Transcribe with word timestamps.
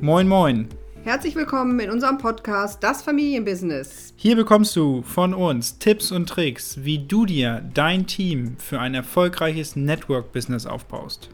Moin, 0.00 0.28
moin. 0.28 0.68
Herzlich 1.02 1.34
willkommen 1.34 1.80
in 1.80 1.90
unserem 1.90 2.18
Podcast 2.18 2.84
Das 2.84 3.02
Familienbusiness. 3.02 4.14
Hier 4.14 4.36
bekommst 4.36 4.76
du 4.76 5.02
von 5.02 5.34
uns 5.34 5.80
Tipps 5.80 6.12
und 6.12 6.28
Tricks, 6.28 6.84
wie 6.84 7.00
du 7.04 7.26
dir 7.26 7.68
dein 7.74 8.06
Team 8.06 8.56
für 8.58 8.78
ein 8.78 8.94
erfolgreiches 8.94 9.74
Network-Business 9.74 10.66
aufbaust. 10.66 11.30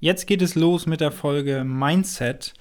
Jetzt 0.00 0.26
geht 0.26 0.40
es 0.40 0.54
los 0.54 0.86
mit 0.86 1.02
der 1.02 1.12
Folge 1.12 1.64
Mindset. 1.64 2.54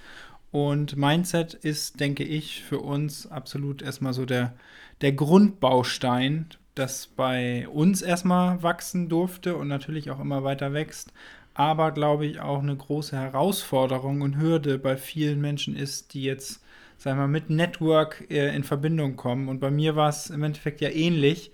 Und 0.52 0.98
Mindset 0.98 1.54
ist, 1.54 2.02
denke 2.02 2.26
ich, 2.26 2.62
für 2.62 2.80
uns 2.80 3.26
absolut 3.28 3.82
erstmal 3.82 4.12
so 4.12 4.26
der, 4.26 4.54
der 5.00 5.14
Grundbaustein, 5.14 6.50
das 6.76 7.08
bei 7.08 7.68
uns 7.70 8.02
erstmal 8.02 8.62
wachsen 8.62 9.10
durfte 9.10 9.56
und 9.56 9.68
natürlich 9.68 10.12
auch 10.12 10.20
immer 10.20 10.44
weiter 10.44 10.74
wächst. 10.74 11.14
Aber 11.54 11.92
glaube 11.92 12.26
ich 12.26 12.42
auch 12.42 12.62
eine 12.62 12.76
große 12.76 13.18
Herausforderung 13.18 14.22
und 14.22 14.38
Hürde 14.38 14.78
bei 14.78 14.98
vielen 14.98 15.40
Menschen 15.40 15.76
ist, 15.76 16.14
die 16.14 16.24
jetzt, 16.24 16.62
sagen 16.98 17.18
wir 17.18 17.24
mal, 17.24 17.28
mit 17.28 17.50
Network 17.50 18.26
äh, 18.30 18.54
in 18.54 18.66
Verbindung 18.66 19.16
kommen. 19.16 19.48
Und 19.48 19.60
bei 19.60 19.72
mir 19.72 19.96
war 19.96 20.10
es 20.10 20.30
im 20.30 20.44
Endeffekt 20.44 20.82
ja 20.82 20.90
ähnlich. 20.90 21.52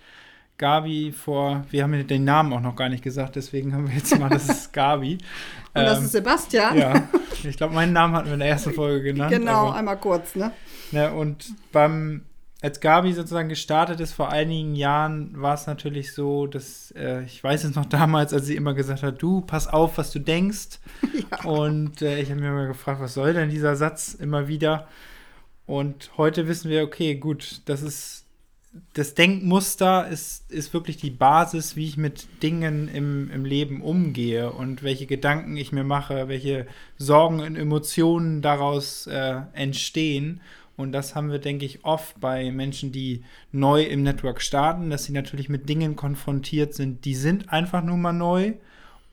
Gabi 0.57 1.11
vor, 1.11 1.65
wir 1.71 1.83
haben 1.83 2.07
den 2.07 2.23
Namen 2.23 2.53
auch 2.53 2.61
noch 2.61 2.75
gar 2.75 2.87
nicht 2.87 3.03
gesagt, 3.03 3.35
deswegen 3.35 3.73
haben 3.73 3.87
wir 3.87 3.95
jetzt 3.95 4.17
mal, 4.19 4.29
das 4.29 4.47
ist 4.47 4.73
Gabi. 4.73 5.17
Und 5.73 5.83
das 5.83 5.97
ähm, 5.97 6.05
ist 6.05 6.11
Sebastian. 6.11 6.77
Ja, 6.77 7.07
ich 7.43 7.57
glaube, 7.57 7.73
meinen 7.73 7.93
Namen 7.93 8.15
hatten 8.15 8.27
wir 8.27 8.33
in 8.35 8.39
der 8.39 8.49
ersten 8.49 8.71
Folge 8.73 9.01
genannt. 9.03 9.31
Genau, 9.41 9.69
aber, 9.69 9.75
einmal 9.75 9.97
kurz, 9.97 10.35
ne? 10.35 10.51
ne 10.91 11.11
und 11.13 11.55
beim, 11.71 12.25
als 12.61 12.79
Gabi 12.79 13.11
sozusagen 13.13 13.49
gestartet 13.49 13.99
ist 13.99 14.13
vor 14.13 14.29
einigen 14.29 14.75
Jahren, 14.75 15.41
war 15.41 15.55
es 15.55 15.65
natürlich 15.65 16.13
so, 16.13 16.45
dass 16.45 16.91
äh, 16.91 17.23
ich 17.23 17.43
weiß 17.43 17.63
es 17.63 17.75
noch 17.75 17.85
damals, 17.85 18.33
als 18.33 18.45
sie 18.45 18.55
immer 18.55 18.75
gesagt 18.75 19.01
hat, 19.01 19.21
du, 19.21 19.41
pass 19.41 19.67
auf, 19.67 19.97
was 19.97 20.11
du 20.11 20.19
denkst. 20.19 20.79
Ja. 21.31 21.49
Und 21.49 22.01
äh, 22.01 22.19
ich 22.19 22.29
habe 22.29 22.41
mir 22.41 22.49
immer 22.49 22.67
gefragt, 22.67 22.99
was 22.99 23.13
soll 23.13 23.33
denn 23.33 23.49
dieser 23.49 23.75
Satz 23.75 24.13
immer 24.13 24.47
wieder? 24.47 24.87
Und 25.65 26.11
heute 26.17 26.47
wissen 26.47 26.69
wir, 26.69 26.83
okay, 26.83 27.15
gut, 27.15 27.61
das 27.65 27.83
ist 27.83 28.21
das 28.93 29.15
Denkmuster 29.15 30.07
ist, 30.07 30.49
ist 30.49 30.73
wirklich 30.73 30.95
die 30.97 31.11
Basis, 31.11 31.75
wie 31.75 31.87
ich 31.87 31.97
mit 31.97 32.27
Dingen 32.41 32.87
im, 32.87 33.29
im 33.29 33.43
Leben 33.43 33.81
umgehe 33.81 34.51
und 34.51 34.81
welche 34.81 35.07
Gedanken 35.07 35.57
ich 35.57 35.71
mir 35.71 35.83
mache, 35.83 36.29
welche 36.29 36.67
Sorgen 36.97 37.41
und 37.41 37.57
Emotionen 37.57 38.41
daraus 38.41 39.07
äh, 39.07 39.41
entstehen. 39.53 40.41
Und 40.81 40.91
das 40.91 41.15
haben 41.15 41.31
wir, 41.31 41.39
denke 41.39 41.65
ich, 41.65 41.85
oft 41.85 42.19
bei 42.19 42.51
Menschen, 42.51 42.91
die 42.91 43.23
neu 43.51 43.83
im 43.83 44.03
Network 44.03 44.41
starten, 44.41 44.89
dass 44.89 45.05
sie 45.05 45.13
natürlich 45.13 45.47
mit 45.47 45.69
Dingen 45.69 45.95
konfrontiert 45.95 46.73
sind, 46.73 47.05
die 47.05 47.15
sind 47.15 47.51
einfach 47.53 47.83
nur 47.83 47.97
mal 47.97 48.13
neu. 48.13 48.53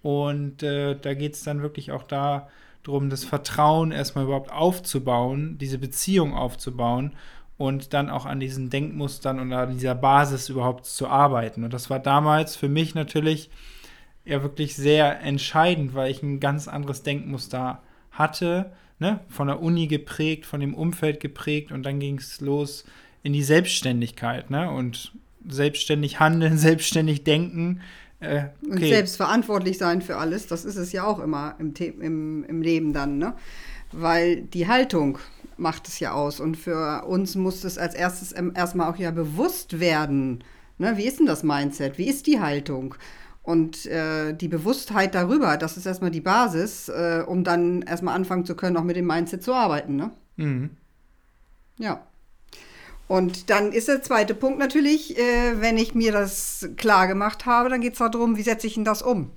Und 0.02 0.62
äh, 0.62 0.97
da 0.98 1.14
geht 1.14 1.34
es 1.34 1.42
dann 1.42 1.62
wirklich 1.62 1.92
auch 1.92 2.05
darum, 2.05 3.10
das 3.10 3.25
Vertrauen 3.25 3.92
erstmal 3.92 4.25
überhaupt 4.25 4.52
aufzubauen, 4.52 5.58
diese 5.58 5.78
Beziehung 5.78 6.34
aufzubauen 6.34 7.12
und 7.58 7.92
dann 7.92 8.08
auch 8.08 8.25
an 8.25 8.41
diesen 8.41 8.70
Denkmustern 8.70 9.41
und 9.41 9.53
an 9.53 9.72
dieser 9.75 9.97
Basis 9.97 10.48
überhaupt 10.48 10.86
zu 10.86 11.08
arbeiten. 11.08 11.64
Und 11.64 11.75
das 11.75 11.91
war 11.91 11.98
damals 11.98 12.56
für 12.56 12.69
mich 12.69 12.94
natürlich 12.94 13.50
ja 14.25 14.42
wirklich 14.42 14.77
sehr 14.77 15.20
entscheidend, 15.20 15.94
weil 15.94 16.10
ich 16.10 16.22
ein 16.22 16.38
ganz 16.38 16.69
anderes 16.69 17.03
Denkmuster 17.03 17.82
hatte, 18.12 18.72
ne? 18.98 19.20
von 19.28 19.48
der 19.48 19.62
Uni 19.62 19.86
geprägt, 19.86 20.46
von 20.46 20.60
dem 20.60 20.74
Umfeld 20.74 21.20
geprägt 21.20 21.72
und 21.72 21.84
dann 21.84 22.00
ging 22.00 22.18
es 22.18 22.41
los 22.41 22.84
in 23.22 23.32
die 23.32 23.42
Selbstständigkeit 23.42 24.50
ne? 24.50 24.70
und 24.70 25.12
selbstständig 25.46 26.20
handeln, 26.20 26.58
selbstständig 26.58 27.25
denken. 27.25 27.81
Äh, 28.20 28.47
okay. 28.62 28.70
Und 28.70 28.78
selbst 28.81 29.16
verantwortlich 29.16 29.78
sein 29.78 30.03
für 30.03 30.16
alles, 30.16 30.47
das 30.47 30.64
ist 30.64 30.76
es 30.76 30.92
ja 30.92 31.04
auch 31.04 31.20
immer 31.20 31.54
im, 31.58 31.75
im, 32.00 32.44
im 32.44 32.62
Leben 32.62 32.92
dann, 32.92 33.19
ne? 33.19 33.34
weil 33.92 34.42
die 34.42 34.66
Haltung 34.66 35.19
macht 35.56 35.88
es 35.88 36.00
ja 36.00 36.12
aus. 36.12 36.41
Und 36.41 36.56
für 36.56 37.04
uns 37.04 37.34
muss 37.34 37.64
es 37.64 37.78
als 37.78 37.94
erstes 37.94 38.32
erstmal 38.32 38.91
auch 38.91 38.97
ja 38.97 39.10
bewusst 39.10 39.81
werden. 39.81 40.44
Ne? 40.78 40.97
Wie 40.97 41.04
ist 41.04 41.19
denn 41.19 41.26
das 41.26 41.42
Mindset? 41.42 41.98
Wie 41.98 42.08
ist 42.08 42.26
die 42.26 42.41
Haltung? 42.41 42.94
Und 43.48 43.86
äh, 43.86 44.34
die 44.34 44.47
Bewusstheit 44.47 45.14
darüber, 45.14 45.56
das 45.56 45.78
ist 45.78 45.86
erstmal 45.86 46.10
die 46.10 46.20
Basis, 46.20 46.91
äh, 46.91 47.25
um 47.26 47.44
dann 47.44 47.81
erstmal 47.81 48.14
anfangen 48.14 48.44
zu 48.44 48.54
können, 48.54 48.76
auch 48.76 48.84
mit 48.84 48.94
dem 48.94 49.06
Mindset 49.06 49.42
zu 49.42 49.54
arbeiten. 49.54 49.97
Ne? 49.97 50.10
Mhm. 50.36 50.70
Ja. 51.78 52.03
Und 53.06 53.48
dann 53.48 53.72
ist 53.72 53.88
der 53.88 54.03
zweite 54.03 54.34
Punkt 54.34 54.58
natürlich, 54.58 55.16
äh, 55.16 55.62
wenn 55.62 55.78
ich 55.78 55.94
mir 55.94 56.12
das 56.12 56.69
klar 56.76 57.06
gemacht 57.06 57.47
habe, 57.47 57.70
dann 57.70 57.81
geht 57.81 57.94
es 57.94 58.00
darum, 58.00 58.37
wie 58.37 58.42
setze 58.42 58.66
ich 58.66 58.75
denn 58.75 58.84
das 58.84 59.00
um? 59.00 59.31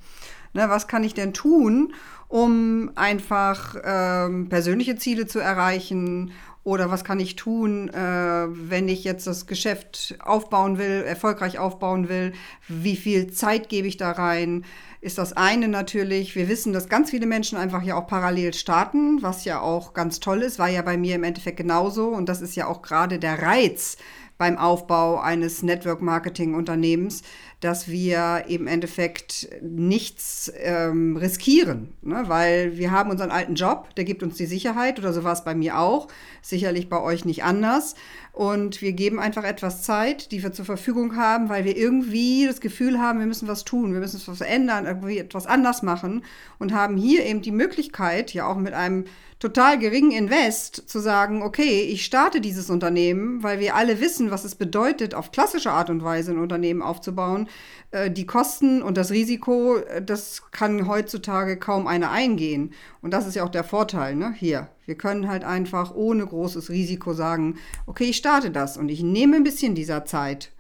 Ne, 0.52 0.68
was 0.68 0.90
kann 0.90 1.06
ich 1.06 1.14
denn 1.14 1.34
tun, 1.34 1.94
um 2.28 2.92
einfach 2.96 3.78
ähm, 3.82 4.50
persönliche 4.50 4.98
Ziele 4.98 5.26
zu 5.26 5.40
erreichen? 5.40 6.34
Oder 6.64 6.92
was 6.92 7.04
kann 7.04 7.20
ich 7.20 7.36
tun, 7.36 7.90
äh, 7.90 7.98
wenn 7.98 8.88
ich 8.88 9.04
jetzt 9.04 9.26
das 9.26 9.48
Geschäft 9.48 10.16
aufbauen 10.20 10.78
will, 10.78 11.04
erfolgreich 11.06 11.58
aufbauen 11.58 12.08
will? 12.08 12.34
Wie 12.68 12.96
viel 12.96 13.32
Zeit 13.32 13.68
gebe 13.68 13.88
ich 13.88 13.98
da 13.98 14.12
rein? 14.12 14.64
Ist 15.02 15.18
das 15.18 15.34
eine 15.34 15.68
natürlich. 15.68 16.36
Wir 16.36 16.48
wissen, 16.48 16.72
dass 16.74 16.88
ganz 16.88 17.10
viele 17.10 17.26
Menschen 17.26 17.58
einfach 17.58 17.82
ja 17.82 17.96
auch 17.96 18.06
parallel 18.06 18.54
starten, 18.54 19.24
was 19.24 19.44
ja 19.44 19.60
auch 19.60 19.94
ganz 19.94 20.20
toll 20.20 20.44
ist, 20.44 20.60
war 20.60 20.70
ja 20.70 20.84
bei 20.84 20.98
mir 20.98 21.16
im 21.16 21.24
Endeffekt 21.24 21.58
genauso. 21.58 22.10
Und 22.10 22.30
das 22.30 22.42
ist 22.42 22.56
ja 22.56 22.68
auch 22.68 22.84
gerade 22.84 23.18
der 23.18 23.42
Reiz 23.42 23.98
beim 24.42 24.58
Aufbau 24.58 25.20
eines 25.20 25.62
Network-Marketing-Unternehmens, 25.62 27.22
dass 27.60 27.90
wir 27.90 28.46
im 28.48 28.66
Endeffekt 28.66 29.48
nichts 29.62 30.52
ähm, 30.56 31.16
riskieren, 31.16 31.94
ne? 32.02 32.24
weil 32.26 32.76
wir 32.76 32.90
haben 32.90 33.12
unseren 33.12 33.30
alten 33.30 33.54
Job, 33.54 33.94
der 33.94 34.04
gibt 34.04 34.24
uns 34.24 34.38
die 34.38 34.48
Sicherheit 34.48 34.98
oder 34.98 35.14
so 35.14 35.24
war 35.24 35.34
es 35.34 35.44
bei 35.44 35.54
mir 35.54 35.78
auch, 35.78 36.08
sicherlich 36.42 36.90
bei 36.90 37.00
euch 37.00 37.24
nicht 37.24 37.44
anders. 37.44 37.94
Und 38.34 38.82
wir 38.82 38.94
geben 38.94 39.20
einfach 39.20 39.44
etwas 39.44 39.84
Zeit, 39.84 40.32
die 40.32 40.42
wir 40.42 40.54
zur 40.54 40.66
Verfügung 40.66 41.18
haben, 41.18 41.50
weil 41.50 41.64
wir 41.64 41.78
irgendwie 41.78 42.48
das 42.48 42.62
Gefühl 42.62 42.98
haben, 42.98 43.20
wir 43.20 43.28
müssen 43.28 43.48
was 43.48 43.64
tun, 43.64 43.94
wir 43.94 44.00
müssen 44.00 44.20
was 44.26 44.38
verändern, 44.38 44.88
irgendwie 44.88 45.20
etwas 45.20 45.46
anders 45.46 45.84
machen 45.84 46.24
und 46.58 46.74
haben 46.74 46.98
hier 46.98 47.26
eben 47.26 47.44
die 47.44 47.52
Möglichkeit, 47.52 48.34
ja 48.34 48.48
auch 48.48 48.58
mit 48.58 48.74
einem 48.74 49.06
total 49.42 49.80
geringen 49.80 50.12
Invest 50.12 50.88
zu 50.88 51.00
sagen, 51.00 51.42
okay, 51.42 51.82
ich 51.82 52.06
starte 52.06 52.42
dieses 52.42 52.70
Unternehmen, 52.70 53.44
weil 53.44 53.60
wir 53.60 53.76
alle 53.76 54.00
wissen, 54.00 54.31
was 54.32 54.46
es 54.46 54.56
bedeutet, 54.56 55.14
auf 55.14 55.32
klassische 55.32 55.72
Art 55.72 55.90
und 55.90 56.04
Weise 56.04 56.32
ein 56.32 56.40
Unternehmen 56.40 56.82
aufzubauen. 56.82 57.48
Äh, 57.92 58.10
die 58.10 58.26
Kosten 58.26 58.82
und 58.82 58.98
das 58.98 59.12
Risiko, 59.12 59.78
äh, 59.78 60.02
das 60.02 60.52
kann 60.52 60.88
heutzutage 60.88 61.58
kaum 61.58 61.88
einer 61.88 62.12
eingehen. 62.12 62.74
Und 63.02 63.12
das 63.12 63.28
ist 63.28 63.36
ja 63.36 63.44
auch 63.44 63.50
der 63.50 63.64
Vorteil, 63.64 64.16
ne? 64.16 64.34
Hier. 64.38 64.70
Wir 64.86 64.96
können 64.96 65.28
halt 65.28 65.44
einfach 65.44 65.94
ohne 65.94 66.26
großes 66.26 66.70
Risiko 66.70 67.14
sagen, 67.14 67.58
okay, 67.86 68.06
ich 68.06 68.18
starte 68.18 68.52
das 68.52 68.78
und 68.78 68.90
ich 68.90 69.04
nehme 69.04 69.38
ein 69.38 69.44
bisschen 69.44 69.76
dieser 69.76 70.06
Zeit. 70.06 70.52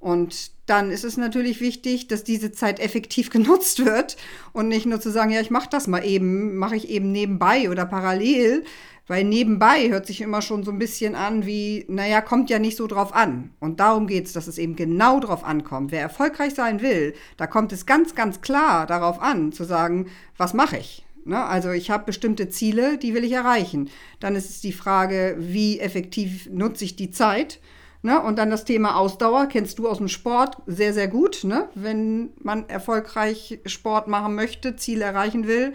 Und 0.00 0.52
dann 0.66 0.90
ist 0.90 1.04
es 1.04 1.16
natürlich 1.16 1.60
wichtig, 1.60 2.06
dass 2.08 2.22
diese 2.22 2.52
Zeit 2.52 2.80
effektiv 2.80 3.30
genutzt 3.38 3.84
wird 3.84 4.16
und 4.52 4.68
nicht 4.68 4.86
nur 4.86 5.00
zu 5.00 5.10
sagen, 5.10 5.30
ja, 5.30 5.40
ich 5.40 5.50
mache 5.50 5.68
das 5.70 5.86
mal 5.86 6.04
eben, 6.04 6.56
mache 6.56 6.76
ich 6.76 6.88
eben 6.88 7.12
nebenbei 7.12 7.70
oder 7.70 7.86
parallel, 7.86 8.64
weil 9.08 9.24
nebenbei 9.24 9.88
hört 9.88 10.06
sich 10.06 10.20
immer 10.20 10.42
schon 10.42 10.62
so 10.62 10.70
ein 10.70 10.78
bisschen 10.78 11.14
an 11.14 11.44
wie, 11.44 11.84
naja, 11.88 12.20
kommt 12.20 12.50
ja 12.50 12.58
nicht 12.58 12.76
so 12.76 12.86
drauf 12.86 13.14
an. 13.14 13.50
Und 13.58 13.80
darum 13.80 14.06
geht 14.06 14.26
es, 14.26 14.34
dass 14.34 14.46
es 14.46 14.58
eben 14.58 14.76
genau 14.76 15.18
drauf 15.18 15.44
ankommt. 15.44 15.90
Wer 15.90 16.02
erfolgreich 16.02 16.54
sein 16.54 16.82
will, 16.82 17.14
da 17.36 17.46
kommt 17.46 17.72
es 17.72 17.86
ganz, 17.86 18.14
ganz 18.14 18.42
klar 18.42 18.86
darauf 18.86 19.20
an, 19.20 19.50
zu 19.50 19.64
sagen, 19.64 20.06
was 20.36 20.54
mache 20.54 20.76
ich? 20.76 21.04
Ne? 21.24 21.42
Also 21.42 21.70
ich 21.70 21.90
habe 21.90 22.04
bestimmte 22.04 22.48
Ziele, 22.50 22.98
die 22.98 23.14
will 23.14 23.24
ich 23.24 23.32
erreichen. 23.32 23.90
Dann 24.20 24.36
ist 24.36 24.50
es 24.50 24.60
die 24.60 24.72
Frage, 24.72 25.36
wie 25.38 25.80
effektiv 25.80 26.48
nutze 26.50 26.84
ich 26.84 26.94
die 26.94 27.10
Zeit? 27.10 27.60
Ne? 28.02 28.20
Und 28.20 28.38
dann 28.38 28.50
das 28.50 28.64
Thema 28.64 28.96
Ausdauer, 28.96 29.46
kennst 29.46 29.78
du 29.78 29.88
aus 29.88 29.98
dem 29.98 30.08
Sport 30.08 30.58
sehr, 30.66 30.92
sehr 30.92 31.08
gut. 31.08 31.44
Ne? 31.44 31.68
Wenn 31.74 32.30
man 32.42 32.68
erfolgreich 32.68 33.60
Sport 33.64 34.06
machen 34.06 34.34
möchte, 34.34 34.76
Ziel 34.76 35.00
erreichen 35.00 35.46
will, 35.46 35.72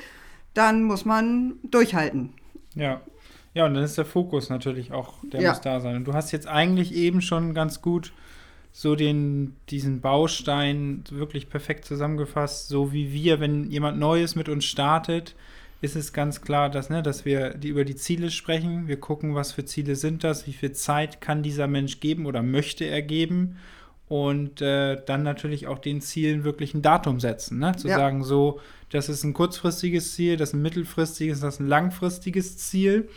dann 0.53 0.83
muss 0.83 1.03
man 1.03 1.55
durchhalten. 1.63 2.33
Ja. 2.75 3.01
Ja, 3.53 3.65
und 3.65 3.75
dann 3.75 3.83
ist 3.83 3.97
der 3.97 4.05
Fokus 4.05 4.49
natürlich 4.49 4.91
auch, 4.91 5.13
der 5.31 5.41
ja. 5.41 5.49
muss 5.49 5.61
da 5.61 5.79
sein. 5.79 5.95
Und 5.95 6.05
du 6.05 6.13
hast 6.13 6.31
jetzt 6.31 6.47
eigentlich 6.47 6.93
eben 6.93 7.21
schon 7.21 7.53
ganz 7.53 7.81
gut 7.81 8.11
so 8.71 8.95
den, 8.95 9.55
diesen 9.69 10.01
Baustein 10.01 11.03
wirklich 11.11 11.49
perfekt 11.49 11.85
zusammengefasst, 11.85 12.67
so 12.67 12.91
wie 12.91 13.13
wir, 13.13 13.39
wenn 13.39 13.69
jemand 13.69 13.99
Neues 13.99 14.35
mit 14.35 14.49
uns 14.49 14.65
startet, 14.65 15.35
ist 15.81 15.95
es 15.95 16.11
ganz 16.13 16.41
klar, 16.41 16.69
dass, 16.69 16.89
ne, 16.89 17.03
dass 17.03 17.25
wir 17.25 17.53
die, 17.53 17.67
über 17.67 17.85
die 17.85 17.95
Ziele 17.95 18.31
sprechen. 18.31 18.87
Wir 18.87 18.99
gucken, 18.99 19.35
was 19.35 19.51
für 19.51 19.65
Ziele 19.65 19.95
sind 19.95 20.23
das, 20.23 20.47
wie 20.47 20.53
viel 20.53 20.71
Zeit 20.71 21.21
kann 21.21 21.43
dieser 21.43 21.67
Mensch 21.67 21.99
geben 21.99 22.25
oder 22.25 22.41
möchte 22.41 22.85
er 22.85 23.01
geben. 23.01 23.57
Und 24.07 24.61
äh, 24.61 25.01
dann 25.05 25.23
natürlich 25.23 25.67
auch 25.67 25.79
den 25.79 26.01
Zielen 26.01 26.43
wirklich 26.43 26.73
ein 26.73 26.81
Datum 26.81 27.19
setzen. 27.19 27.59
Ne? 27.59 27.75
Zu 27.75 27.89
ja. 27.89 27.97
sagen, 27.97 28.23
so, 28.23 28.59
das 28.89 29.09
ist 29.09 29.23
ein 29.23 29.33
kurzfristiges 29.33 30.15
Ziel, 30.15 30.37
das 30.37 30.49
ist 30.49 30.55
ein 30.55 30.61
mittelfristiges, 30.61 31.41
das 31.41 31.55
ist 31.55 31.59
ein 31.59 31.67
langfristiges 31.67 32.57
Ziel. 32.57 33.09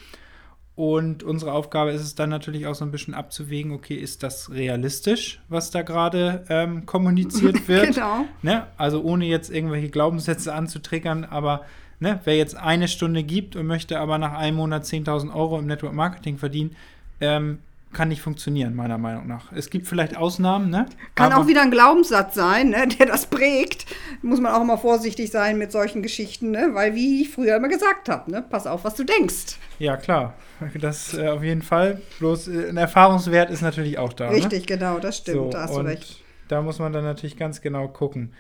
Und 0.77 1.23
unsere 1.23 1.53
Aufgabe 1.53 1.93
ist 1.93 2.03
es 2.03 2.15
dann 2.15 2.29
natürlich 2.29 2.67
auch 2.67 2.75
so 2.75 2.85
ein 2.85 2.91
bisschen 2.91 3.15
abzuwägen, 3.15 3.73
okay, 3.73 3.95
ist 3.95 4.23
das 4.23 4.51
realistisch, 4.51 5.41
was 5.49 5.71
da 5.71 5.81
gerade 5.81 6.45
ähm, 6.51 6.85
kommuniziert 6.85 7.67
wird? 7.69 7.95
genau. 7.95 8.27
Ne? 8.43 8.67
Also 8.77 9.03
ohne 9.03 9.25
jetzt 9.25 9.51
irgendwelche 9.51 9.89
Glaubenssätze 9.89 10.53
anzutriggern, 10.55 11.25
aber 11.25 11.65
ne, 11.99 12.21
wer 12.25 12.37
jetzt 12.37 12.59
eine 12.59 12.89
Stunde 12.89 13.23
gibt 13.23 13.57
und 13.57 13.67
möchte 13.67 13.99
aber 13.99 14.19
nach 14.19 14.35
einem 14.35 14.59
Monat 14.59 14.85
10.000 14.85 15.35
Euro 15.35 15.59
im 15.59 15.67
Network 15.67 15.95
Marketing 15.95 16.37
verdienen, 16.37 16.77
ähm, 17.23 17.61
kann 17.93 18.09
nicht 18.09 18.21
funktionieren, 18.21 18.75
meiner 18.75 18.99
Meinung 18.99 19.27
nach. 19.27 19.53
Es 19.53 19.71
gibt 19.71 19.87
vielleicht 19.87 20.17
Ausnahmen, 20.17 20.71
ne? 20.71 20.87
Kann 21.15 21.33
Aber 21.33 21.43
auch 21.43 21.47
wieder 21.47 21.63
ein 21.63 21.71
Glaubenssatz 21.71 22.35
sein, 22.35 22.71
ne, 22.71 22.87
der 22.87 23.07
das 23.07 23.27
prägt. 23.27 23.87
Muss 24.23 24.41
man 24.41 24.53
auch 24.53 24.61
immer 24.61 24.77
vorsichtig 24.77 25.31
sein 25.31 25.57
mit 25.57 25.73
solchen 25.73 26.03
Geschichten, 26.03 26.51
ne? 26.51 26.71
Weil, 26.73 26.95
wie 26.95 27.23
ich 27.23 27.31
früher 27.31 27.57
immer 27.57 27.69
gesagt 27.69 28.09
habe, 28.09 28.31
ne? 28.31 28.43
Pass 28.43 28.67
auf, 28.67 28.85
was 28.85 28.95
du 28.95 29.05
denkst. 29.05 29.57
Ja, 29.79 29.97
klar. 29.97 30.35
Das 30.81 31.15
äh, 31.15 31.29
auf 31.29 31.43
jeden 31.43 31.63
Fall. 31.63 32.01
Bloß 32.19 32.49
äh, 32.49 32.69
ein 32.69 32.77
Erfahrungswert 32.77 33.51
ist 33.51 33.63
natürlich 33.63 33.99
auch 33.99 34.13
da. 34.13 34.31
Ne? 34.31 34.37
Richtig, 34.37 34.69
ne? 34.69 34.77
genau, 34.77 34.99
das 34.99 35.19
stimmt. 35.19 35.37
So, 35.37 35.51
da 35.51 35.63
hast 35.63 35.77
du 35.77 35.81
recht. 35.81 36.23
Da 36.49 36.63
muss 36.63 36.79
man 36.79 36.93
dann 36.93 37.05
natürlich 37.05 37.37
ganz 37.37 37.61
genau 37.61 37.89
gucken. 37.89 38.33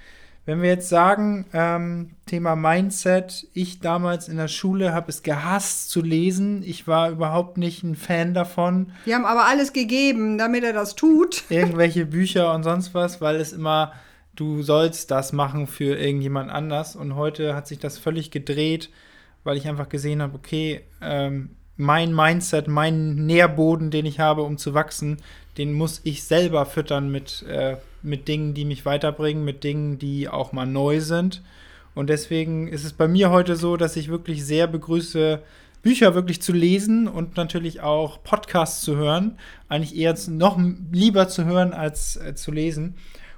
Wenn 0.46 0.62
wir 0.62 0.68
jetzt 0.68 0.88
sagen, 0.88 1.44
ähm, 1.52 2.10
Thema 2.24 2.54
Mindset, 2.54 3.48
ich 3.52 3.80
damals 3.80 4.28
in 4.28 4.36
der 4.36 4.46
Schule 4.46 4.94
habe 4.94 5.10
es 5.10 5.24
gehasst 5.24 5.90
zu 5.90 6.00
lesen. 6.00 6.62
Ich 6.64 6.86
war 6.86 7.10
überhaupt 7.10 7.58
nicht 7.58 7.82
ein 7.82 7.96
Fan 7.96 8.32
davon. 8.32 8.92
Die 9.06 9.14
haben 9.14 9.24
aber 9.24 9.46
alles 9.46 9.72
gegeben, 9.72 10.38
damit 10.38 10.62
er 10.62 10.72
das 10.72 10.94
tut. 10.94 11.42
Irgendwelche 11.50 12.06
Bücher 12.06 12.54
und 12.54 12.62
sonst 12.62 12.94
was, 12.94 13.20
weil 13.20 13.36
es 13.36 13.52
immer, 13.52 13.92
du 14.36 14.62
sollst 14.62 15.10
das 15.10 15.32
machen 15.32 15.66
für 15.66 15.98
irgendjemand 15.98 16.52
anders. 16.52 16.94
Und 16.94 17.16
heute 17.16 17.56
hat 17.56 17.66
sich 17.66 17.80
das 17.80 17.98
völlig 17.98 18.30
gedreht, 18.30 18.90
weil 19.42 19.56
ich 19.56 19.66
einfach 19.66 19.88
gesehen 19.88 20.22
habe, 20.22 20.36
okay, 20.36 20.82
ähm, 21.02 21.56
mein 21.76 22.14
Mindset, 22.14 22.68
mein 22.68 23.26
Nährboden, 23.26 23.90
den 23.90 24.06
ich 24.06 24.20
habe, 24.20 24.42
um 24.42 24.58
zu 24.58 24.74
wachsen, 24.74 25.18
den 25.58 25.72
muss 25.72 26.00
ich 26.04 26.22
selber 26.22 26.66
füttern 26.66 27.10
mit, 27.10 27.42
äh, 27.42 27.76
mit 28.06 28.28
Dingen, 28.28 28.54
die 28.54 28.64
mich 28.64 28.86
weiterbringen, 28.86 29.44
mit 29.44 29.64
Dingen, 29.64 29.98
die 29.98 30.28
auch 30.28 30.52
mal 30.52 30.66
neu 30.66 31.00
sind. 31.00 31.42
Und 31.94 32.08
deswegen 32.08 32.68
ist 32.68 32.84
es 32.84 32.92
bei 32.92 33.08
mir 33.08 33.30
heute 33.30 33.56
so, 33.56 33.76
dass 33.76 33.96
ich 33.96 34.08
wirklich 34.08 34.44
sehr 34.44 34.66
begrüße, 34.66 35.42
Bücher 35.82 36.14
wirklich 36.14 36.42
zu 36.42 36.52
lesen 36.52 37.08
und 37.08 37.36
natürlich 37.36 37.80
auch 37.80 38.22
Podcasts 38.22 38.82
zu 38.82 38.96
hören. 38.96 39.38
Eigentlich 39.68 39.96
eher 39.96 40.16
noch 40.28 40.58
lieber 40.92 41.28
zu 41.28 41.44
hören 41.44 41.72
als 41.72 42.16
äh, 42.16 42.34
zu 42.34 42.52
lesen. 42.52 42.96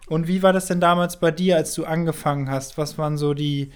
Und 0.09 0.29
wie 0.29 0.43
war 0.43 0.53
das 0.53 0.67
denn 0.67 0.81
damals 0.81 1.21
bei 1.21 1.31
dir, 1.31 1.57
als 1.57 1.75
du 1.75 1.85
angefangen 1.85 2.51
hast? 2.51 2.79
Was 2.79 2.97
waren 2.97 3.19
so 3.19 3.35
die, 3.35 3.71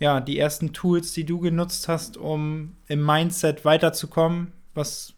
ja, 0.00 0.20
die 0.20 0.38
ersten 0.38 0.72
Tools, 0.72 1.12
die 1.12 1.24
du 1.24 1.38
genutzt 1.38 1.88
hast, 1.88 2.16
um 2.16 2.74
im 2.88 3.04
Mindset 3.04 3.64
weiterzukommen? 3.64 4.52
Was 4.74 5.14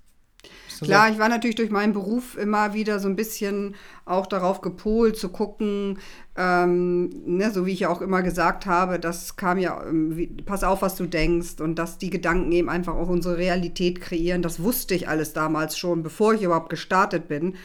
Klar, 0.81 1.11
ich 1.11 1.19
war 1.19 1.29
natürlich 1.29 1.57
durch 1.57 1.71
meinen 1.71 1.93
Beruf 1.93 2.39
immer 2.39 2.73
wieder 2.73 3.01
so 3.01 3.09
ein 3.09 3.17
bisschen 3.17 3.75
auch 4.07 4.27
darauf 4.27 4.63
gepolt, 4.63 5.17
zu 5.19 5.29
gucken, 5.29 5.99
ähm, 6.37 7.11
ne, 7.27 7.51
so 7.51 7.67
wie 7.67 7.73
ich 7.73 7.81
ja 7.81 7.91
auch 7.91 8.01
immer 8.01 8.23
gesagt 8.23 8.65
habe, 8.65 8.99
das 8.99 9.37
kam 9.37 9.59
ja, 9.59 9.83
ähm, 9.87 10.17
wie, 10.17 10.29
pass 10.29 10.65
auf, 10.65 10.81
was 10.81 10.97
du 10.97 11.07
denkst 11.07 11.61
und 11.61 11.75
dass 11.79 11.99
die 11.99 12.11
Gedanken 12.11 12.51
eben 12.53 12.71
einfach 12.71 12.95
auch 12.95 13.09
unsere 13.09 13.37
Realität 13.37 14.01
kreieren. 14.01 14.41
Das 14.41 14.63
wusste 14.63 14.95
ich 14.95 15.09
alles 15.09 15.35
damals 15.35 15.77
schon, 15.77 16.03
bevor 16.03 16.33
ich 16.33 16.43
überhaupt 16.43 16.71
gestartet 16.71 17.29
bin 17.29 17.57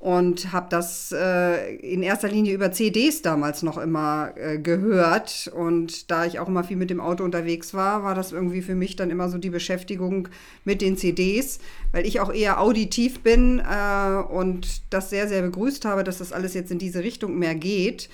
und 0.00 0.52
habe 0.52 0.68
das 0.70 1.12
äh, 1.12 1.74
in 1.76 2.04
erster 2.04 2.28
Linie 2.28 2.54
über 2.54 2.70
CDs 2.70 3.20
damals 3.20 3.62
noch 3.62 3.78
immer 3.78 4.32
äh, 4.36 4.58
gehört. 4.58 5.50
Und 5.52 6.10
da 6.10 6.24
ich 6.24 6.38
auch 6.38 6.46
immer 6.46 6.62
viel 6.62 6.76
mit 6.76 6.90
dem 6.90 7.00
Auto 7.00 7.24
unterwegs 7.24 7.74
war, 7.74 8.04
war 8.04 8.14
das 8.14 8.30
irgendwie 8.30 8.62
für 8.62 8.76
mich 8.76 8.94
dann 8.94 9.10
immer 9.10 9.28
so 9.28 9.38
die 9.38 9.50
Beschäftigung 9.50 10.28
mit 10.64 10.82
den 10.82 10.96
CDs, 10.96 11.58
weil 11.90 12.06
ich 12.06 12.20
auch 12.20 12.32
eher 12.32 12.60
auditiv 12.60 13.20
bin 13.20 13.58
äh, 13.58 14.22
und 14.22 14.82
das 14.90 15.10
sehr, 15.10 15.26
sehr 15.26 15.42
begrüßt 15.42 15.84
habe, 15.84 16.04
dass 16.04 16.18
das 16.18 16.32
alles 16.32 16.54
jetzt 16.54 16.70
in 16.70 16.78
diese 16.78 17.02
Richtung 17.02 17.36
mehr 17.36 17.56
geht 17.56 18.08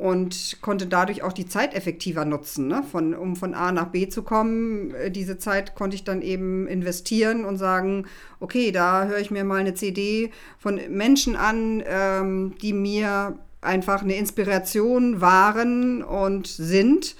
und 0.00 0.62
konnte 0.62 0.86
dadurch 0.86 1.22
auch 1.22 1.34
die 1.34 1.46
Zeit 1.46 1.74
effektiver 1.74 2.24
nutzen, 2.24 2.68
ne? 2.68 2.82
von, 2.90 3.12
um 3.12 3.36
von 3.36 3.52
A 3.52 3.70
nach 3.70 3.88
B 3.88 4.08
zu 4.08 4.22
kommen. 4.22 4.94
Äh, 4.94 5.10
diese 5.10 5.36
Zeit 5.36 5.74
konnte 5.74 5.94
ich 5.94 6.04
dann 6.04 6.22
eben 6.22 6.66
investieren 6.66 7.44
und 7.44 7.58
sagen, 7.58 8.06
okay, 8.40 8.72
da 8.72 9.04
höre 9.04 9.18
ich 9.18 9.30
mir 9.30 9.44
mal 9.44 9.60
eine 9.60 9.74
CD 9.74 10.30
von 10.58 10.80
Menschen 10.88 11.36
an, 11.36 11.82
ähm, 11.86 12.54
die 12.62 12.72
mir 12.72 13.38
einfach 13.60 14.00
eine 14.00 14.16
Inspiration 14.16 15.20
waren 15.20 16.02
und 16.02 16.46
sind. 16.46 17.14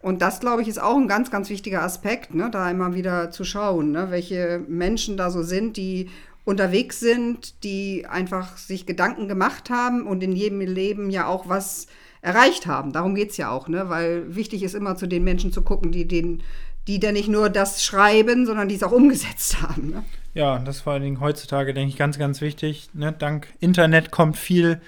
Und 0.00 0.22
das, 0.22 0.40
glaube 0.40 0.62
ich, 0.62 0.68
ist 0.68 0.80
auch 0.80 0.96
ein 0.96 1.08
ganz, 1.08 1.30
ganz 1.30 1.50
wichtiger 1.50 1.82
Aspekt, 1.82 2.34
ne? 2.34 2.48
da 2.50 2.70
immer 2.70 2.94
wieder 2.94 3.30
zu 3.30 3.44
schauen, 3.44 3.90
ne? 3.90 4.06
welche 4.08 4.62
Menschen 4.68 5.18
da 5.18 5.30
so 5.30 5.42
sind, 5.42 5.76
die 5.76 6.08
unterwegs 6.46 6.98
sind, 6.98 7.62
die 7.62 8.06
einfach 8.08 8.56
sich 8.56 8.86
Gedanken 8.86 9.28
gemacht 9.28 9.68
haben 9.68 10.06
und 10.06 10.22
in 10.22 10.32
jedem 10.32 10.60
Leben 10.62 11.10
ja 11.10 11.26
auch 11.26 11.46
was 11.46 11.88
erreicht 12.22 12.66
haben. 12.66 12.92
Darum 12.92 13.14
geht 13.14 13.30
es 13.30 13.36
ja 13.36 13.50
auch, 13.50 13.68
ne? 13.68 13.90
weil 13.90 14.34
wichtig 14.34 14.62
ist 14.62 14.74
immer 14.74 14.96
zu 14.96 15.06
den 15.06 15.24
Menschen 15.24 15.52
zu 15.52 15.62
gucken, 15.62 15.92
die 15.92 16.08
den 16.08 16.42
die 16.88 16.98
dann 16.98 17.14
nicht 17.14 17.28
nur 17.28 17.48
das 17.48 17.84
schreiben, 17.84 18.46
sondern 18.46 18.68
die 18.68 18.74
es 18.74 18.82
auch 18.82 18.92
umgesetzt 18.92 19.62
haben. 19.62 19.90
Ne? 19.90 20.04
Ja, 20.34 20.58
das 20.58 20.80
vor 20.80 20.94
allen 20.94 21.02
Dingen 21.02 21.20
heutzutage, 21.20 21.74
denke 21.74 21.90
ich, 21.90 21.96
ganz, 21.98 22.18
ganz 22.18 22.40
wichtig. 22.40 22.90
Ne? 22.94 23.12
Dank 23.12 23.48
Internet 23.60 24.10
kommt 24.10 24.36
viel 24.36 24.80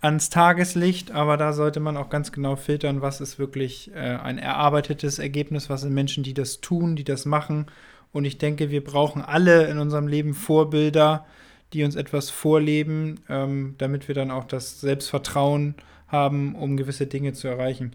ans 0.00 0.30
Tageslicht, 0.30 1.10
aber 1.10 1.36
da 1.36 1.52
sollte 1.52 1.80
man 1.80 1.96
auch 1.96 2.10
ganz 2.10 2.30
genau 2.30 2.56
filtern, 2.56 3.00
was 3.02 3.20
ist 3.20 3.38
wirklich 3.38 3.90
äh, 3.94 3.98
ein 3.98 4.38
erarbeitetes 4.38 5.18
Ergebnis, 5.18 5.70
was 5.70 5.80
sind 5.80 5.94
Menschen, 5.94 6.22
die 6.22 6.34
das 6.34 6.60
tun, 6.60 6.94
die 6.94 7.04
das 7.04 7.24
machen. 7.24 7.66
Und 8.12 8.24
ich 8.24 8.38
denke, 8.38 8.70
wir 8.70 8.84
brauchen 8.84 9.22
alle 9.22 9.66
in 9.66 9.78
unserem 9.78 10.06
Leben 10.06 10.34
Vorbilder, 10.34 11.26
die 11.72 11.84
uns 11.84 11.96
etwas 11.96 12.30
vorleben, 12.30 13.20
ähm, 13.28 13.74
damit 13.78 14.08
wir 14.08 14.14
dann 14.14 14.30
auch 14.30 14.44
das 14.44 14.80
Selbstvertrauen 14.80 15.74
haben, 16.08 16.54
um 16.54 16.76
gewisse 16.76 17.06
Dinge 17.06 17.32
zu 17.32 17.48
erreichen. 17.48 17.92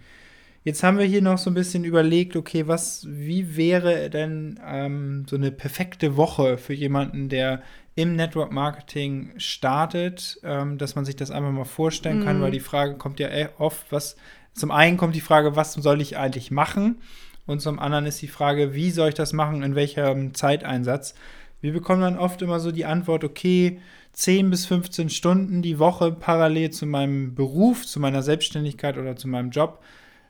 Jetzt 0.64 0.82
haben 0.82 0.98
wir 0.98 1.06
hier 1.06 1.22
noch 1.22 1.38
so 1.38 1.50
ein 1.50 1.56
bisschen 1.56 1.84
überlegt, 1.84 2.38
okay, 2.38 2.68
was, 2.68 3.06
wie 3.10 3.58
wäre 3.58 4.10
denn 4.10 4.60
ähm, 4.66 5.26
so 5.30 5.36
eine 5.36 5.52
perfekte 5.52 6.16
Woche 6.16 6.58
für 6.58 6.74
jemanden, 6.74 7.28
der 7.28 7.62
im 7.96 8.16
Network 8.16 8.52
Marketing 8.52 9.34
startet, 9.38 10.40
ähm, 10.44 10.78
dass 10.78 10.96
man 10.96 11.04
sich 11.04 11.18
das 11.18 11.32
einfach 11.32 11.52
mal 11.52 11.66
vorstellen 11.66 12.22
mhm. 12.22 12.24
kann, 12.24 12.42
weil 12.42 12.52
die 12.52 12.62
Frage 12.62 12.96
kommt 12.96 13.20
ja 13.20 13.28
e-, 13.28 13.50
oft, 13.58 13.92
was, 13.92 14.16
zum 14.54 14.72
einen 14.72 14.98
kommt 14.98 15.16
die 15.16 15.22
Frage, 15.22 15.58
was 15.58 15.74
soll 15.74 16.02
ich 16.02 16.18
eigentlich 16.18 16.50
machen? 16.50 17.02
Und 17.46 17.62
zum 17.62 17.78
anderen 17.78 18.06
ist 18.06 18.22
die 18.22 18.28
Frage, 18.28 18.74
wie 18.74 18.90
soll 18.90 19.10
ich 19.10 19.16
das 19.16 19.34
machen, 19.34 19.64
in 19.64 19.76
welchem 19.76 20.34
Zeiteinsatz? 20.34 21.14
Wir 21.60 21.74
bekommen 21.74 22.02
dann 22.02 22.18
oft 22.18 22.42
immer 22.42 22.60
so 22.60 22.72
die 22.72 22.86
Antwort, 22.86 23.24
okay, 23.24 23.80
10 24.14 24.50
bis 24.50 24.66
15 24.68 25.10
Stunden 25.10 25.62
die 25.62 25.80
Woche 25.80 26.12
parallel 26.12 26.70
zu 26.70 26.86
meinem 26.86 27.36
Beruf, 27.36 27.86
zu 27.86 28.00
meiner 28.00 28.22
Selbstständigkeit 28.22 28.98
oder 28.98 29.16
zu 29.16 29.28
meinem 29.28 29.50
Job 29.50 29.84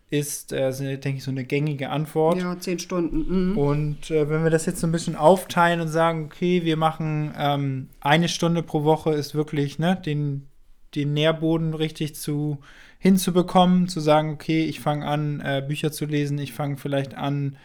ist, 0.09 0.53
äh, 0.53 0.71
denke 0.99 1.17
ich, 1.17 1.23
so 1.23 1.31
eine 1.31 1.43
gängige 1.43 1.89
Antwort. 1.89 2.37
Ja, 2.39 2.57
10 2.57 2.79
Stunden. 2.79 3.51
Mhm. 3.51 3.57
Und 3.57 4.11
äh, 4.11 4.29
wenn 4.29 4.43
wir 4.43 4.51
das 4.51 4.65
jetzt 4.65 4.79
so 4.79 4.87
ein 4.87 4.91
bisschen 4.91 5.15
aufteilen 5.15 5.81
und 5.81 5.87
sagen, 5.87 6.25
okay, 6.25 6.63
wir 6.63 6.77
machen 6.77 7.33
ähm, 7.37 7.89
eine 7.99 8.29
Stunde 8.29 8.61
pro 8.61 8.83
Woche, 8.83 9.11
ist 9.11 9.33
wirklich 9.33 9.79
ne, 9.79 9.99
den, 10.05 10.47
den 10.93 11.13
Nährboden 11.13 11.73
richtig 11.73 12.15
zu 12.15 12.59
hinzubekommen, 12.99 13.87
zu 13.87 13.99
sagen, 13.99 14.31
okay, 14.31 14.63
ich 14.63 14.79
fange 14.79 15.05
an, 15.05 15.41
äh, 15.41 15.63
Bücher 15.67 15.91
zu 15.91 16.05
lesen, 16.05 16.37
ich 16.37 16.53
fange 16.53 16.77
vielleicht 16.77 17.15
an, 17.15 17.57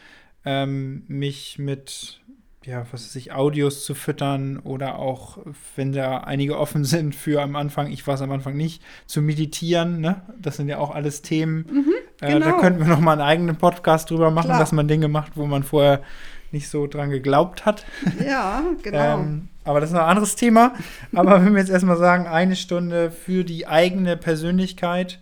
ähm, 0.44 1.04
mich 1.06 1.58
mit 1.58 2.20
ja, 2.68 2.84
was 2.92 3.04
weiß 3.04 3.16
ich, 3.16 3.32
Audios 3.32 3.84
zu 3.84 3.94
füttern 3.94 4.58
oder 4.58 4.98
auch, 4.98 5.38
wenn 5.74 5.92
da 5.92 6.18
einige 6.18 6.58
offen 6.58 6.84
sind 6.84 7.14
für 7.14 7.42
am 7.42 7.56
Anfang, 7.56 7.90
ich 7.90 8.06
war 8.06 8.14
es 8.14 8.22
am 8.22 8.30
Anfang 8.30 8.56
nicht, 8.56 8.82
zu 9.06 9.22
meditieren, 9.22 10.00
ne? 10.00 10.22
Das 10.38 10.56
sind 10.56 10.68
ja 10.68 10.78
auch 10.78 10.94
alles 10.94 11.22
Themen. 11.22 11.66
Mhm, 11.70 11.94
genau. 12.20 12.36
äh, 12.36 12.40
da 12.40 12.50
genau. 12.50 12.60
könnten 12.60 12.80
wir 12.80 12.88
noch 12.88 13.00
mal 13.00 13.12
einen 13.12 13.22
eigenen 13.22 13.56
Podcast 13.56 14.10
drüber 14.10 14.30
machen, 14.30 14.48
Klar. 14.48 14.58
dass 14.58 14.72
man 14.72 14.86
Dinge 14.86 15.08
macht, 15.08 15.36
wo 15.36 15.46
man 15.46 15.62
vorher 15.62 16.02
nicht 16.52 16.68
so 16.68 16.86
dran 16.86 17.10
geglaubt 17.10 17.64
hat. 17.64 17.84
Ja, 18.24 18.62
genau. 18.82 19.18
ähm, 19.18 19.48
aber 19.64 19.80
das 19.80 19.90
ist 19.90 19.94
noch 19.94 20.02
ein 20.02 20.08
anderes 20.08 20.36
Thema. 20.36 20.74
Aber 21.14 21.44
wenn 21.44 21.52
wir 21.52 21.60
jetzt 21.60 21.70
erstmal 21.70 21.96
sagen, 21.96 22.26
eine 22.26 22.56
Stunde 22.56 23.10
für 23.10 23.44
die 23.44 23.66
eigene 23.66 24.16
Persönlichkeit, 24.16 25.20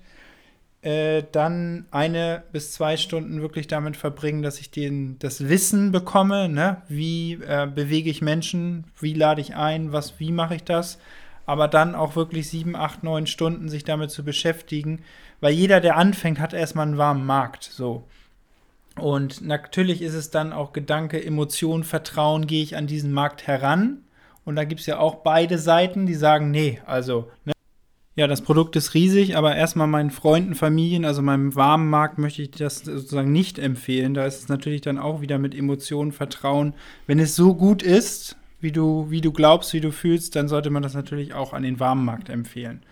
äh, 0.87 1.25
dann 1.33 1.87
eine 1.91 2.45
bis 2.53 2.71
zwei 2.71 2.97
Stunden 2.97 3.43
wirklich 3.43 3.67
damit 3.67 3.97
verbringen, 3.97 4.43
dass 4.43 4.61
ich 4.61 4.71
den, 4.71 5.19
das 5.19 5.49
Wissen 5.49 5.91
bekomme, 5.91 6.49
ne? 6.49 6.83
wie 6.87 7.41
äh, 7.43 7.67
bewege 7.67 8.09
ich 8.09 8.23
Menschen, 8.23 8.85
wie 9.01 9.13
lade 9.13 9.41
ich 9.41 9.57
ein, 9.57 9.91
was, 9.91 10.21
wie 10.21 10.31
mache 10.31 10.55
ich 10.55 10.63
das, 10.63 11.01
aber 11.45 11.67
dann 11.67 11.97
auch 11.97 12.15
wirklich 12.15 12.49
sieben, 12.49 12.77
acht, 12.77 13.03
neun 13.03 13.27
Stunden 13.27 13.69
sich 13.69 13.83
damit 13.83 14.13
zu 14.13 14.25
beschäftigen, 14.25 15.03
weil 15.41 15.55
jeder, 15.55 15.81
der 15.81 15.97
anfängt, 15.97 16.39
hat 16.39 16.53
erstmal 16.53 16.87
einen 16.87 16.99
warmen 16.99 17.27
Markt, 17.27 17.65
so. 17.65 18.07
Und 18.95 19.41
natürlich 19.41 20.03
ist 20.03 20.15
es 20.15 20.31
dann 20.31 20.53
auch 20.53 20.73
Gedanke, 20.73 21.23
Emotion, 21.23 21.83
Vertrauen, 21.83 22.47
gehe 22.47 22.63
ich 22.63 22.77
an 22.77 22.87
diesen 22.87 23.13
Markt 23.13 23.49
heran. 23.49 24.05
Und 24.45 24.55
da 24.55 24.63
gibt 24.63 24.81
es 24.81 24.87
ja 24.87 24.99
auch 24.99 25.17
beide 25.17 25.59
Seiten, 25.59 26.07
die 26.07 26.15
sagen, 26.15 26.51
nee, 26.51 26.81
also, 26.87 27.29
ne, 27.45 27.53
Ja, 28.17 28.27
das 28.27 28.41
Produkt 28.41 28.77
ist 28.77 28.95
riesig, 28.95 29.37
aber 29.37 29.55
erstmal 29.57 29.87
meinen 29.87 30.11
Freunden, 30.11 30.55
Familien, 30.55 31.05
also 31.05 31.21
meinem 31.21 31.55
warmen 31.55 31.91
Markt 31.91 32.17
möchte 32.17 32.41
ich 32.41 32.51
das 32.51 32.79
sozusagen 32.79 33.31
nicht 33.31 33.59
empfehlen. 33.59 34.15
Da 34.15 34.25
ist 34.25 34.41
es 34.41 34.49
natürlich 34.49 34.81
dann 34.81 34.99
auch 34.99 35.21
wieder 35.21 35.39
mit 35.39 35.55
Emotionen, 35.55 36.13
Vertrauen. 36.13 36.73
Wenn 37.07 37.19
es 37.19 37.37
so 37.37 37.55
gut 37.55 37.83
ist, 37.83 38.37
wie 38.59 38.73
du, 38.73 39.11
wie 39.11 39.21
du 39.21 39.33
glaubst, 39.33 39.75
wie 39.75 39.83
du 39.83 39.93
fühlst, 39.93 40.35
dann 40.35 40.49
sollte 40.49 40.71
man 40.71 40.83
das 40.83 40.95
natürlich 40.95 41.35
auch 41.35 41.53
an 41.53 41.63
den 41.63 41.79
warmen 41.79 42.07
Markt 42.07 42.31
empfehlen. 42.31 42.83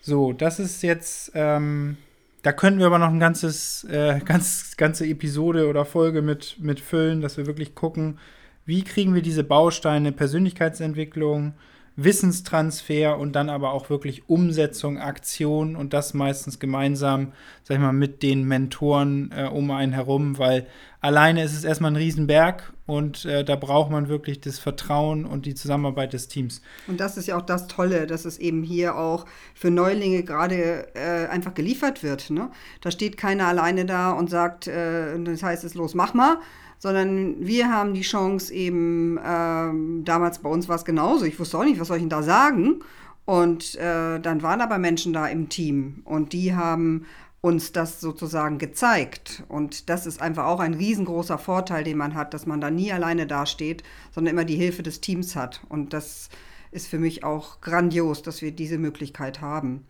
So, 0.00 0.32
das 0.32 0.58
ist 0.58 0.82
jetzt, 0.82 1.32
ähm, 1.34 1.98
da 2.40 2.52
könnten 2.52 2.78
wir 2.78 2.86
aber 2.86 2.98
noch 2.98 3.10
ein 3.10 3.20
ganzes, 3.20 3.84
äh, 3.84 4.20
ganz, 4.24 4.78
ganze 4.78 5.06
Episode 5.06 5.68
oder 5.68 5.84
Folge 5.84 6.22
mit, 6.22 6.56
mit 6.60 6.80
füllen, 6.80 7.20
dass 7.20 7.36
wir 7.36 7.46
wirklich 7.46 7.74
gucken, 7.74 8.18
wie 8.64 8.84
kriegen 8.84 9.14
wir 9.14 9.22
diese 9.22 9.44
Bausteine 9.44 10.12
Persönlichkeitsentwicklung, 10.12 11.52
Wissenstransfer 11.96 13.18
und 13.18 13.32
dann 13.32 13.48
aber 13.48 13.72
auch 13.72 13.88
wirklich 13.88 14.28
Umsetzung, 14.28 14.98
Aktion 14.98 15.76
und 15.76 15.94
das 15.94 16.12
meistens 16.12 16.58
gemeinsam, 16.58 17.32
sag 17.64 17.76
ich 17.76 17.80
mal, 17.80 17.92
mit 17.92 18.22
den 18.22 18.44
Mentoren 18.44 19.32
äh, 19.34 19.44
um 19.44 19.70
einen 19.70 19.92
herum, 19.92 20.36
weil 20.36 20.66
alleine 21.00 21.42
ist 21.42 21.56
es 21.56 21.64
erstmal 21.64 21.92
ein 21.92 21.96
Riesenberg 21.96 22.74
und 22.84 23.24
äh, 23.24 23.44
da 23.44 23.56
braucht 23.56 23.90
man 23.90 24.08
wirklich 24.08 24.42
das 24.42 24.58
Vertrauen 24.58 25.24
und 25.24 25.46
die 25.46 25.54
Zusammenarbeit 25.54 26.12
des 26.12 26.28
Teams. 26.28 26.60
Und 26.86 27.00
das 27.00 27.16
ist 27.16 27.28
ja 27.28 27.38
auch 27.38 27.42
das 27.42 27.66
Tolle, 27.66 28.06
dass 28.06 28.26
es 28.26 28.36
eben 28.38 28.62
hier 28.62 28.96
auch 28.96 29.24
für 29.54 29.70
Neulinge 29.70 30.22
gerade 30.22 30.94
äh, 30.94 31.28
einfach 31.28 31.54
geliefert 31.54 32.02
wird. 32.02 32.28
Ne? 32.28 32.50
Da 32.82 32.90
steht 32.90 33.16
keiner 33.16 33.46
alleine 33.46 33.86
da 33.86 34.12
und 34.12 34.28
sagt, 34.28 34.66
äh, 34.66 35.18
das 35.18 35.42
heißt 35.42 35.64
es 35.64 35.74
los, 35.74 35.94
mach 35.94 36.12
mal 36.12 36.38
sondern 36.78 37.46
wir 37.46 37.70
haben 37.70 37.94
die 37.94 38.02
Chance 38.02 38.52
eben, 38.52 39.18
ähm, 39.24 40.04
damals 40.04 40.40
bei 40.40 40.48
uns 40.48 40.68
war 40.68 40.76
es 40.76 40.84
genauso, 40.84 41.24
ich 41.24 41.38
wusste 41.38 41.58
auch 41.58 41.64
nicht, 41.64 41.80
was 41.80 41.88
soll 41.88 41.96
ich 41.96 42.02
denn 42.02 42.10
da 42.10 42.22
sagen. 42.22 42.80
Und 43.24 43.74
äh, 43.74 44.20
dann 44.20 44.42
waren 44.42 44.60
aber 44.60 44.78
Menschen 44.78 45.12
da 45.12 45.26
im 45.26 45.48
Team 45.48 46.02
und 46.04 46.32
die 46.32 46.54
haben 46.54 47.06
uns 47.40 47.72
das 47.72 48.00
sozusagen 48.00 48.58
gezeigt. 48.58 49.42
Und 49.48 49.88
das 49.88 50.06
ist 50.06 50.22
einfach 50.22 50.46
auch 50.46 50.60
ein 50.60 50.74
riesengroßer 50.74 51.38
Vorteil, 51.38 51.84
den 51.84 51.96
man 51.96 52.14
hat, 52.14 52.34
dass 52.34 52.46
man 52.46 52.60
da 52.60 52.70
nie 52.70 52.92
alleine 52.92 53.26
dasteht, 53.26 53.82
sondern 54.12 54.34
immer 54.34 54.44
die 54.44 54.56
Hilfe 54.56 54.82
des 54.82 55.00
Teams 55.00 55.36
hat. 55.36 55.60
Und 55.68 55.92
das 55.92 56.28
ist 56.70 56.88
für 56.88 56.98
mich 56.98 57.24
auch 57.24 57.60
grandios, 57.60 58.22
dass 58.22 58.42
wir 58.42 58.52
diese 58.52 58.78
Möglichkeit 58.78 59.40
haben 59.40 59.86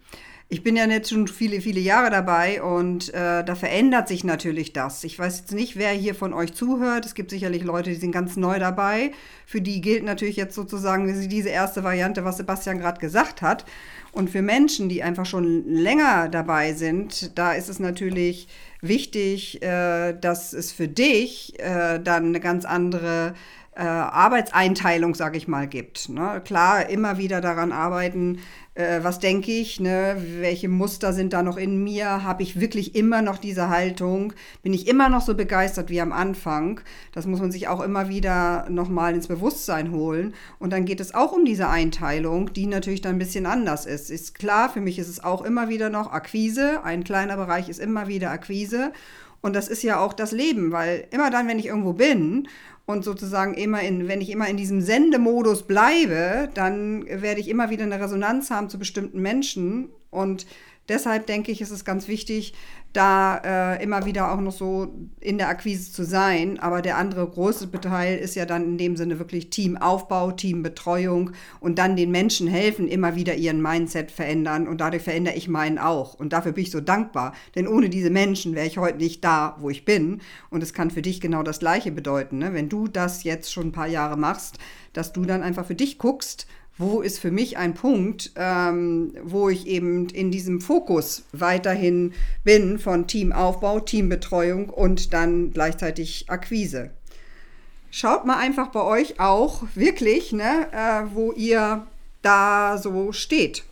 ich 0.49 0.63
bin 0.63 0.77
ja 0.77 0.87
jetzt 0.87 1.11
schon 1.11 1.27
viele, 1.27 1.61
viele 1.61 1.81
Jahre 1.81 2.09
dabei 2.09 2.63
und 2.63 3.13
äh, 3.13 3.43
da 3.43 3.55
verändert 3.57 4.07
sich 4.07 4.23
natürlich 4.23 4.73
das. 4.73 5.03
Ich 5.03 5.19
weiß 5.19 5.41
jetzt 5.41 5.53
nicht, 5.53 5.77
wer 5.77 5.91
hier 5.91 6.15
von 6.15 6.33
euch 6.33 6.55
zuhört. 6.55 7.05
Es 7.05 7.15
gibt 7.15 7.31
sicherlich 7.31 7.65
Leute, 7.65 7.91
die 7.91 7.97
sind 7.97 8.13
ganz 8.13 8.37
neu 8.37 8.61
dabei. 8.61 9.11
Für 9.45 9.61
die 9.61 9.81
gilt 9.81 10.05
natürlich 10.05 10.37
jetzt 10.37 10.55
sozusagen 10.55 11.29
diese 11.29 11.49
erste 11.49 11.83
Variante, 11.83 12.25
was 12.25 12.37
Sebastian 12.37 12.79
gerade 12.79 13.01
gesagt 13.01 13.43
hat. 13.43 13.65
Und 14.13 14.31
für 14.31 14.41
Menschen, 14.41 14.89
die 14.89 15.03
einfach 15.03 15.27
schon 15.27 15.69
länger 15.69 16.29
dabei 16.29 16.75
sind, 16.75 17.37
da 17.37 17.53
ist 17.53 17.69
es 17.69 17.81
natürlich 17.81 18.47
wichtig, 18.81 19.61
äh, 19.63 20.13
dass 20.13 20.53
es 20.53 20.71
für 20.71 20.87
dich 20.87 21.59
äh, 21.59 21.99
dann 21.99 22.27
eine 22.27 22.41
ganz 22.41 22.65
andere 22.65 23.35
äh, 23.77 23.83
Arbeitseinteilung, 23.83 25.15
sage 25.15 25.37
ich 25.37 25.49
mal, 25.49 25.67
gibt. 25.67 26.09
Ne? 26.09 26.41
Klar, 26.45 26.89
immer 26.89 27.19
wieder 27.19 27.43
daran 27.43 27.73
arbeiten, 27.73 28.39
äh, 28.75 29.01
was 29.03 29.19
denke 29.19 29.53
ich, 29.53 29.81
ne? 29.81 30.17
welche 30.41 30.69
Muster 30.69 31.13
sind 31.13 31.35
da 31.35 31.43
noch 31.43 31.59
in 31.59 31.85
mir, 31.85 32.25
habe 32.25 32.43
ich 32.43 32.59
wirklich 32.59 32.95
immer 32.95 33.21
noch 33.21 33.37
diese 33.37 33.69
Haltung, 33.69 34.33
bin 34.63 34.73
ich 34.73 34.89
immer 34.89 35.11
noch 35.11 35.21
so 35.21 35.35
begeistert 35.35 35.91
wie 35.91 36.01
am 36.01 36.13
Anfang. 36.13 36.81
Das 37.13 37.27
muss 37.27 37.41
man 37.41 37.53
sich 37.53 37.69
auch 37.69 37.83
immer 37.83 38.09
wieder 38.09 38.67
nochmal 38.71 39.15
ins 39.15 39.29
Bewusstsein 39.29 39.91
holen. 39.91 40.35
Und 40.59 40.73
dann 40.73 40.87
geht 40.87 41.01
es 41.01 41.15
auch 41.15 41.33
um 41.33 41.45
diese 41.45 41.69
Einteilung, 41.69 42.53
die 42.55 42.67
natürlich 42.67 43.03
dann 43.03 43.17
ein 43.17 43.19
bisschen 43.19 43.45
anders 43.45 43.85
ist. 43.85 44.11
Ist 44.11 44.35
klar, 44.39 44.71
für 44.71 44.81
mich 44.81 44.99
ist 44.99 45.09
es 45.09 45.23
auch 45.23 45.43
immer 45.43 45.69
wieder 45.69 45.91
noch 45.91 46.13
Akquise, 46.13 46.83
ein 46.83 47.05
kleiner 47.05 47.37
Bereich 47.37 47.69
ist 47.69 47.81
immer 47.81 48.09
wieder 48.09 48.31
Akquise. 48.31 48.93
Und 49.43 49.55
das 49.55 49.69
ist 49.69 49.83
ja 49.83 50.01
auch 50.01 50.15
das 50.15 50.33
Leben, 50.33 50.73
weil 50.73 51.07
immer 51.11 51.31
dann, 51.31 51.47
wenn 51.47 51.59
ich 51.59 51.67
irgendwo 51.67 51.93
bin 51.93 52.49
und 52.87 53.05
sozusagen 53.05 53.55
immer 53.55 53.83
in, 53.83 54.07
wenn 54.09 54.21
ich 54.21 54.31
immer 54.31 54.49
in 54.49 54.57
diesem 54.57 54.81
Sendemodus 54.81 55.65
bleibe, 55.65 56.49
dann 56.55 57.05
werde 57.07 57.41
ich 57.41 57.49
immer 57.49 57.69
wieder 57.69 57.85
eine 57.85 58.01
Resonanz 58.01 58.51
haben 58.51 58.71
zu 58.71 58.79
bestimmten 58.79 59.21
Menschen. 59.21 59.91
Und 60.11 60.47
deshalb 60.89 61.27
denke 61.27 61.53
ich, 61.53 61.61
ist 61.61 61.71
es 61.71 61.85
ganz 61.85 62.09
wichtig, 62.09 62.55
da 62.97 63.75
äh, 63.77 63.83
immer 63.83 64.07
wieder 64.07 64.33
auch 64.33 64.41
noch 64.41 64.53
so 64.53 64.95
in 65.21 65.37
der 65.37 65.49
Akquise 65.49 65.93
zu 65.93 66.05
sein. 66.05 66.59
Aber 66.59 66.81
der 66.81 66.97
andere 66.97 67.27
große 67.27 67.71
Teil 67.71 68.17
ist 68.17 68.35
ja 68.35 68.47
dann 68.47 68.65
in 68.65 68.79
dem 68.79 68.97
Sinne 68.97 69.19
wirklich 69.19 69.51
Teamaufbau, 69.51 70.33
Teambetreuung 70.33 71.33
und 71.61 71.79
dann 71.79 71.97
den 71.97 72.11
Menschen 72.11 72.49
helfen, 72.49 72.89
immer 72.89 73.15
wieder 73.15 73.35
ihren 73.35 73.61
Mindset 73.61 74.11
verändern. 74.11 74.67
Und 74.67 74.81
dadurch 74.81 75.03
verändere 75.03 75.35
ich 75.35 75.49
meinen 75.49 75.79
auch. 75.79 76.15
Und 76.15 76.33
dafür 76.33 76.53
bin 76.53 76.65
ich 76.65 76.71
so 76.71 76.81
dankbar. 76.81 77.35
Denn 77.55 77.69
ohne 77.69 77.91
diese 77.91 78.11
Menschen 78.11 78.55
wäre 78.55 78.67
ich 78.67 78.79
heute 78.79 78.99
nicht 78.99 79.23
da, 79.23 79.57
wo 79.61 79.69
ich 79.69 79.85
bin. 79.85 80.23
Und 80.49 80.63
es 80.63 80.73
kann 80.73 80.91
für 80.91 81.03
dich 81.03 81.21
genau 81.21 81.43
das 81.43 81.59
Gleiche 81.59 81.93
bedeuten. 81.93 82.39
Ne? 82.39 82.55
Wenn 82.55 82.71
du 82.71 82.89
das 82.89 83.25
jetzt 83.25 83.53
schon 83.53 83.69
ein 83.69 83.73
paar 83.73 83.89
Jahre 83.89 84.17
machst, 84.17 84.59
dass 84.95 85.13
du 85.13 85.27
dann 85.27 85.43
einfach 85.43 85.67
für 85.67 85.75
dich 85.75 85.99
guckst, 85.99 86.47
wo 86.79 87.01
ist 87.01 87.19
für 87.19 87.31
mich 87.31 87.57
ein 87.57 87.75
Punkt, 87.75 88.33
ähm, 88.37 89.15
wo 89.23 89.49
ich 89.49 89.67
eben 89.67 90.09
in 90.11 90.31
diesem 90.31 90.61
Fokus 90.61 91.25
weiterhin 91.33 92.13
bin 92.45 92.79
von 92.79 93.07
Teamaufbau, 93.07 93.81
Teambetreuung 93.81 94.69
und 94.69 95.13
dann 95.15 95.53
gleichzeitig 95.53 96.27
Akquise. 96.29 96.91
Schaut 97.91 98.27
mal 98.27 98.37
einfach 98.37 98.69
bei 98.69 98.83
euch 98.83 99.21
auch 99.21 99.63
wirklich, 99.75 100.33
ne, 100.33 100.69
äh, 100.73 101.15
wo 101.15 101.33
ihr 101.33 101.87
da 102.21 102.77
so 102.77 103.13
steht. 103.13 103.65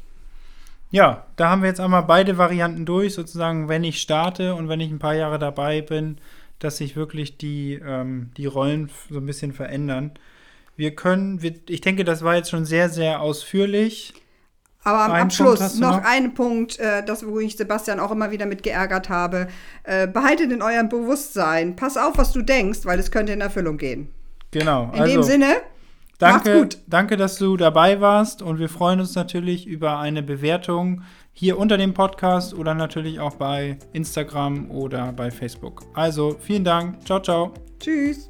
Ja, 0.90 1.26
da 1.37 1.50
haben 1.50 1.62
wir 1.62 1.68
jetzt 1.68 1.80
einmal 1.80 2.04
beide 2.04 2.38
Varianten 2.38 2.87
durch, 2.87 3.14
sozusagen, 3.14 3.68
wenn 3.68 3.84
ich 3.84 4.00
starte 4.00 4.54
und 4.54 4.68
wenn 4.68 4.80
ich 4.80 4.90
ein 4.90 5.00
paar 5.00 5.14
Jahre 5.14 5.38
dabei 5.38 5.82
bin, 5.82 6.18
dass 6.61 6.78
sich 6.78 6.96
wirklich 6.96 7.37
die, 7.37 7.80
ähm, 7.84 8.30
die 8.37 8.46
Rollen 8.46 8.88
so 9.11 9.18
ein 9.18 9.26
bisschen 9.26 9.52
verändern. 9.52 10.12
Wir 10.76 10.95
können, 10.95 11.43
wir, 11.43 11.54
ich 11.69 11.81
denke, 11.81 12.04
das 12.04 12.23
war 12.23 12.37
jetzt 12.37 12.50
schon 12.50 12.64
sehr, 12.64 12.88
sehr 12.88 13.21
ausführlich. 13.21 14.14
Aber 14.83 15.00
am 15.00 15.12
Einen 15.12 15.25
Abschluss 15.25 15.78
noch, 15.78 15.99
noch 15.99 16.04
ein 16.04 16.35
Punkt, 16.35 16.78
äh, 16.78 17.02
das, 17.04 17.26
wo 17.26 17.38
ich 17.38 17.57
Sebastian 17.57 18.00
auch 18.00 18.11
immer 18.11 18.31
wieder 18.31 18.45
mit 18.45 18.62
geärgert 18.62 19.09
habe. 19.09 19.49
Äh, 19.85 20.07
behaltet 20.07 20.52
in 20.52 20.61
eurem 20.61 20.90
Bewusstsein. 20.90 21.75
Pass 21.75 21.97
auf, 21.97 22.19
was 22.19 22.33
du 22.33 22.43
denkst, 22.43 22.81
weil 22.85 22.99
es 22.99 23.11
könnte 23.11 23.33
in 23.33 23.40
Erfüllung 23.40 23.78
gehen. 23.78 24.09
Genau. 24.50 24.90
In 24.93 25.00
also, 25.00 25.14
dem 25.14 25.23
Sinne. 25.23 25.57
Danke, 26.19 26.69
danke, 26.87 27.16
dass 27.16 27.38
du 27.38 27.57
dabei 27.57 28.00
warst 28.00 28.40
und 28.40 28.59
wir 28.59 28.69
freuen 28.69 29.00
uns 29.00 29.14
natürlich 29.14 29.66
über 29.66 29.99
eine 29.99 30.23
Bewertung 30.23 31.02
hier 31.33 31.59
unter 31.59 31.76
dem 31.76 31.93
Podcast 31.93 32.54
oder 32.54 32.75
natürlich 32.75 33.19
auch 33.19 33.35
bei 33.35 33.78
Instagram 33.93 34.71
oder 34.71 35.12
bei 35.12 35.31
Facebook. 35.31 35.83
Also 35.95 36.37
vielen 36.40 36.64
Dank. 36.64 37.04
Ciao, 37.04 37.21
ciao. 37.21 37.52
Tschüss. 37.81 38.28